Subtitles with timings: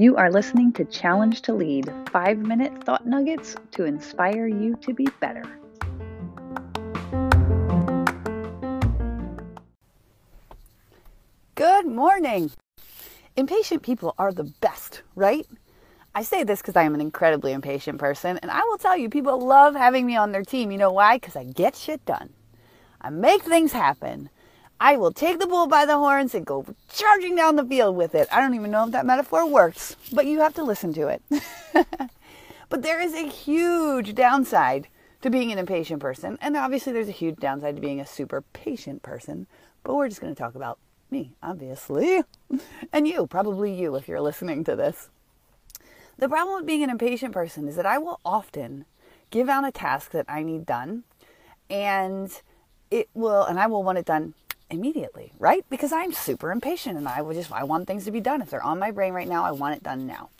[0.00, 4.94] You are listening to Challenge to Lead five minute thought nuggets to inspire you to
[4.94, 5.42] be better.
[11.56, 12.52] Good morning.
[13.36, 15.48] Impatient people are the best, right?
[16.14, 19.10] I say this because I am an incredibly impatient person, and I will tell you,
[19.10, 20.70] people love having me on their team.
[20.70, 21.16] You know why?
[21.16, 22.34] Because I get shit done.
[23.00, 24.30] I make things happen.
[24.80, 28.14] I will take the bull by the horns and go charging down the field with
[28.14, 28.28] it.
[28.30, 31.22] I don't even know if that metaphor works, but you have to listen to it.
[32.68, 34.86] but there is a huge downside
[35.22, 38.42] to being an impatient person, and obviously there's a huge downside to being a super
[38.52, 39.48] patient person,
[39.82, 40.78] but we're just going to talk about
[41.10, 42.22] me, obviously,
[42.92, 45.10] and you, probably you if you're listening to this.
[46.18, 48.84] The problem with being an impatient person is that I will often
[49.30, 51.02] give out a task that I need done,
[51.68, 52.40] and
[52.90, 54.34] it will, and I will want it done
[54.70, 55.64] immediately, right?
[55.70, 58.42] Because I'm super impatient and I will just I want things to be done.
[58.42, 60.30] If they're on my brain right now, I want it done now.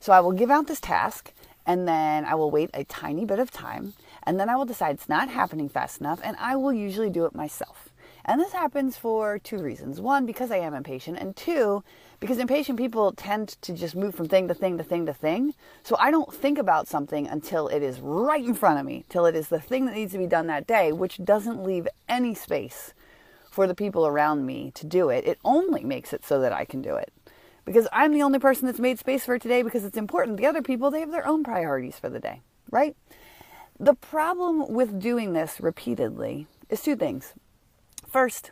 [0.00, 1.32] So I will give out this task
[1.66, 4.96] and then I will wait a tiny bit of time and then I will decide
[4.96, 7.89] it's not happening fast enough and I will usually do it myself.
[8.30, 10.00] And this happens for two reasons.
[10.00, 11.82] One, because I am impatient, and two,
[12.20, 15.52] because impatient people tend to just move from thing to thing to thing to thing.
[15.82, 19.26] So I don't think about something until it is right in front of me, till
[19.26, 22.32] it is the thing that needs to be done that day, which doesn't leave any
[22.36, 22.94] space
[23.50, 25.26] for the people around me to do it.
[25.26, 27.12] It only makes it so that I can do it.
[27.64, 30.36] Because I'm the only person that's made space for it today because it's important.
[30.36, 32.94] The other people, they have their own priorities for the day, right?
[33.80, 37.34] The problem with doing this repeatedly is two things.
[38.10, 38.50] First,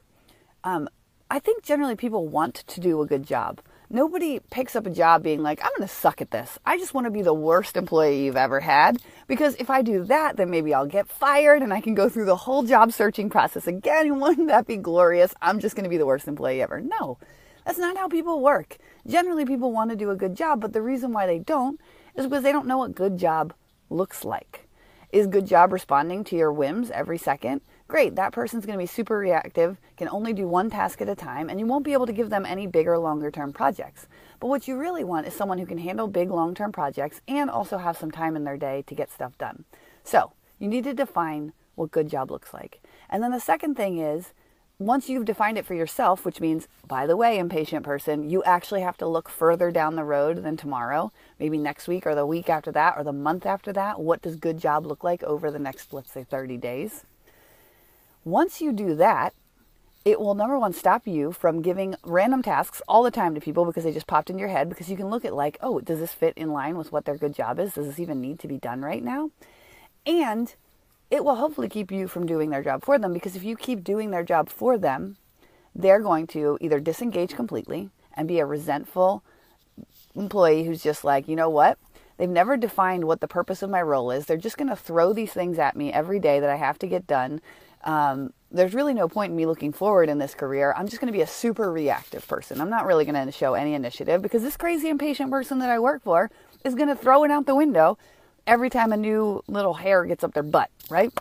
[0.62, 0.88] um,
[1.28, 3.60] I think generally people want to do a good job.
[3.90, 6.60] Nobody picks up a job being like, I'm going to suck at this.
[6.64, 9.02] I just want to be the worst employee you've ever had.
[9.26, 12.26] Because if I do that, then maybe I'll get fired and I can go through
[12.26, 14.20] the whole job searching process again.
[14.20, 15.34] Wouldn't that be glorious?
[15.42, 16.80] I'm just going to be the worst employee ever.
[16.80, 17.18] No,
[17.64, 18.76] that's not how people work.
[19.08, 21.80] Generally, people want to do a good job, but the reason why they don't
[22.14, 23.54] is because they don't know what good job
[23.90, 24.68] looks like.
[25.10, 27.62] Is good job responding to your whims every second?
[27.88, 31.14] Great, that person's going to be super reactive, can only do one task at a
[31.14, 34.06] time, and you won't be able to give them any bigger, longer term projects.
[34.38, 37.50] But what you really want is someone who can handle big, long term projects and
[37.50, 39.64] also have some time in their day to get stuff done.
[40.04, 42.80] So you need to define what good job looks like.
[43.08, 44.32] And then the second thing is,
[44.80, 48.80] once you've defined it for yourself, which means, by the way, impatient person, you actually
[48.82, 51.10] have to look further down the road than tomorrow,
[51.40, 53.98] maybe next week or the week after that or the month after that.
[53.98, 57.04] What does good job look like over the next, let's say, 30 days?
[58.28, 59.32] Once you do that,
[60.04, 63.64] it will number one stop you from giving random tasks all the time to people
[63.64, 65.98] because they just popped in your head because you can look at like oh does
[65.98, 67.72] this fit in line with what their good job is?
[67.72, 69.30] Does this even need to be done right now?
[70.04, 70.54] And
[71.10, 73.82] it will hopefully keep you from doing their job for them because if you keep
[73.82, 75.16] doing their job for them
[75.74, 79.24] they're going to either disengage completely and be a resentful
[80.14, 81.78] employee who's just like you know what?
[82.18, 84.26] They've never defined what the purpose of my role is.
[84.26, 86.86] They're just going to throw these things at me every day that i have to
[86.86, 87.40] get done
[87.84, 90.74] um, there's really no point in me looking forward in this career.
[90.76, 92.60] I'm just going to be a super reactive person.
[92.60, 95.78] I'm not really going to show any initiative because this crazy impatient person that I
[95.78, 96.30] work for
[96.64, 97.98] is going to throw it out the window
[98.46, 101.12] every time a new little hair gets up their butt, right?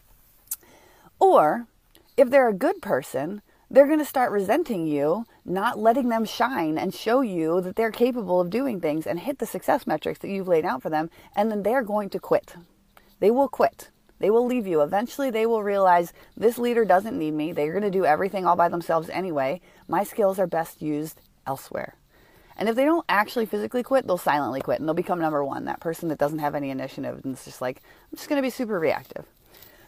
[1.19, 1.67] Or
[2.15, 6.77] if they're a good person, they're going to start resenting you, not letting them shine
[6.77, 10.29] and show you that they're capable of doing things and hit the success metrics that
[10.29, 12.55] you've laid out for them, and then they're going to quit.
[13.19, 13.89] They will quit.
[14.19, 14.81] They will leave you.
[14.81, 17.51] Eventually, they will realize this leader doesn't need me.
[17.51, 19.61] They're going to do everything all by themselves anyway.
[19.87, 21.95] My skills are best used elsewhere.
[22.57, 25.65] And if they don't actually physically quit, they'll silently quit and they'll become number one,
[25.65, 28.45] that person that doesn't have any initiative and it's just like, I'm just going to
[28.45, 29.25] be super reactive.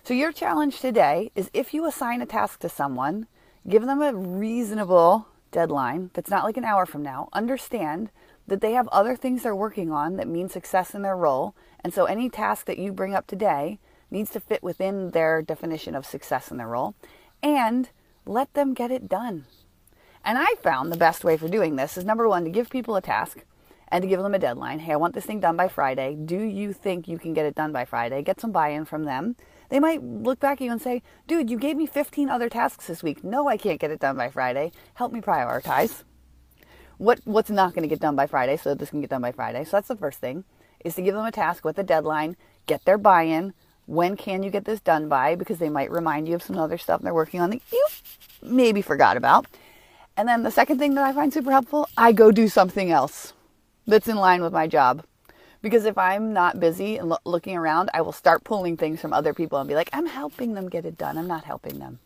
[0.03, 3.28] So, your challenge today is if you assign a task to someone,
[3.68, 7.28] give them a reasonable deadline that's not like an hour from now.
[7.34, 8.09] Understand
[8.47, 11.56] that they have other things they're working on that mean success in their role.
[11.84, 13.79] And so, any task that you bring up today,
[14.12, 16.96] needs to fit within their definition of success in their role,
[17.42, 17.90] and
[18.25, 19.45] let them get it done.
[20.24, 22.95] And I found the best way for doing this is number one, to give people
[22.95, 23.45] a task
[23.88, 24.80] and to give them a deadline.
[24.80, 26.16] Hey, I want this thing done by Friday.
[26.16, 28.22] Do you think you can get it done by Friday?
[28.22, 29.36] Get some buy in from them.
[29.69, 32.88] They might look back at you and say, dude, you gave me 15 other tasks
[32.88, 33.24] this week.
[33.24, 34.72] No, I can't get it done by Friday.
[34.95, 36.04] Help me prioritize.
[36.98, 39.31] What, what's not going to get done by Friday so this can get done by
[39.31, 39.63] Friday?
[39.63, 40.44] So that's the first thing
[40.83, 43.54] is to give them a task with a deadline, get their buy in,
[43.89, 45.33] when can you get this done by?
[45.36, 47.86] Because they might remind you of some other stuff they're working on that you
[48.44, 49.47] maybe forgot about.
[50.15, 53.33] And then the second thing that I find super helpful, I go do something else
[53.88, 55.03] that's in line with my job.
[55.63, 59.12] Because if I'm not busy and lo- looking around, I will start pulling things from
[59.12, 61.18] other people and be like, I'm helping them get it done.
[61.18, 62.00] I'm not helping them.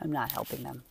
[0.00, 0.84] I'm not helping them.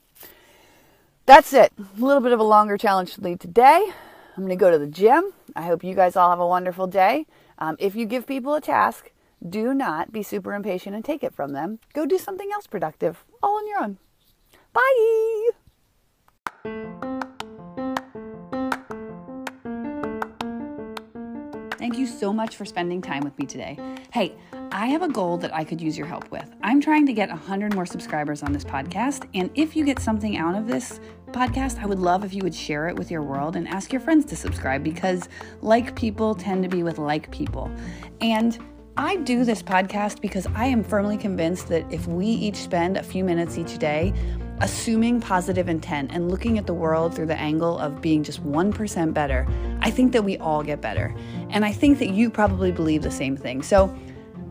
[1.27, 1.71] That's it.
[1.79, 3.91] A little bit of a longer challenge to lead today.
[4.35, 5.33] I'm going to go to the gym.
[5.55, 7.27] I hope you guys all have a wonderful day.
[7.59, 9.10] Um, if you give people a task,
[9.47, 11.79] do not be super impatient and take it from them.
[11.93, 13.97] Go do something else productive, all on your own.
[14.73, 15.49] Bye.
[21.77, 23.77] Thank you so much for spending time with me today.
[24.13, 24.35] Hey,
[24.71, 26.49] I have a goal that I could use your help with.
[26.63, 30.37] I'm trying to get 100 more subscribers on this podcast, and if you get something
[30.37, 30.99] out of this
[31.31, 33.99] podcast, I would love if you would share it with your world and ask your
[33.99, 35.27] friends to subscribe because
[35.61, 37.69] like people tend to be with like people.
[38.21, 38.57] And
[38.97, 43.03] I do this podcast because I am firmly convinced that if we each spend a
[43.03, 44.13] few minutes each day
[44.59, 49.13] assuming positive intent and looking at the world through the angle of being just 1%
[49.13, 49.47] better,
[49.79, 51.15] I think that we all get better.
[51.51, 53.63] And I think that you probably believe the same thing.
[53.63, 53.97] So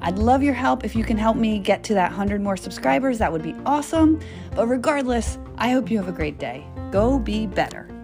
[0.01, 0.85] I'd love your help.
[0.85, 4.19] If you can help me get to that 100 more subscribers, that would be awesome.
[4.57, 6.65] But regardless, I hope you have a great day.
[6.91, 8.00] Go be better.